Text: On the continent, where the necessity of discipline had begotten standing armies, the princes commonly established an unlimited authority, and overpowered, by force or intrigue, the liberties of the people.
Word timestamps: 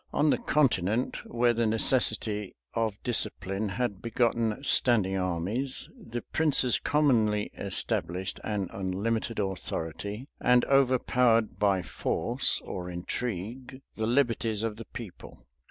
On 0.11 0.31
the 0.31 0.39
continent, 0.39 1.17
where 1.29 1.53
the 1.53 1.67
necessity 1.67 2.55
of 2.73 2.95
discipline 3.03 3.69
had 3.69 4.01
begotten 4.01 4.63
standing 4.63 5.15
armies, 5.15 5.89
the 5.95 6.23
princes 6.23 6.79
commonly 6.79 7.51
established 7.55 8.39
an 8.43 8.67
unlimited 8.73 9.37
authority, 9.37 10.25
and 10.39 10.65
overpowered, 10.65 11.59
by 11.59 11.83
force 11.83 12.59
or 12.65 12.89
intrigue, 12.89 13.83
the 13.93 14.07
liberties 14.07 14.63
of 14.63 14.77
the 14.77 14.85
people. 14.85 15.45